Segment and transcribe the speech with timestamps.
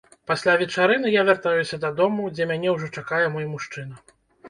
[0.29, 4.07] Пасля вечарыны я вяртаюся дадому, дзе мяне ўжо чакае мой мужчына.